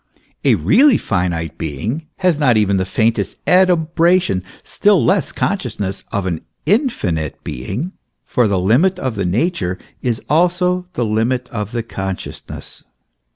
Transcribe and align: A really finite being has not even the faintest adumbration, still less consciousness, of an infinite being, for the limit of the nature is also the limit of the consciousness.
A 0.43 0.55
really 0.55 0.97
finite 0.97 1.59
being 1.59 2.07
has 2.25 2.35
not 2.39 2.57
even 2.57 2.77
the 2.77 2.85
faintest 2.85 3.35
adumbration, 3.45 4.41
still 4.63 5.05
less 5.05 5.31
consciousness, 5.31 6.03
of 6.11 6.25
an 6.25 6.41
infinite 6.65 7.35
being, 7.43 7.91
for 8.25 8.47
the 8.47 8.57
limit 8.57 8.97
of 8.97 9.13
the 9.13 9.25
nature 9.25 9.77
is 10.01 10.19
also 10.27 10.87
the 10.93 11.05
limit 11.05 11.49
of 11.49 11.71
the 11.71 11.83
consciousness. 11.83 12.83